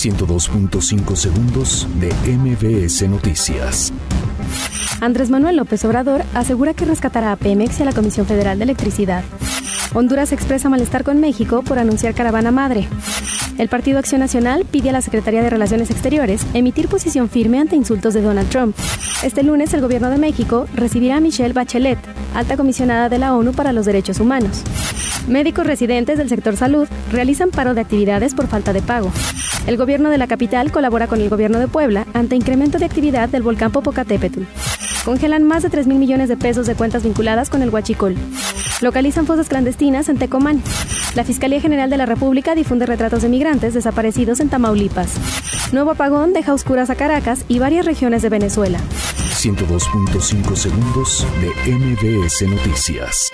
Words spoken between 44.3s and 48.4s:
en Tamaulipas. Nuevo apagón deja oscuras a Caracas y varias regiones de